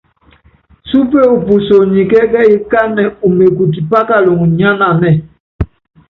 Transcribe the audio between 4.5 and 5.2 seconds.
nyánanɛ́.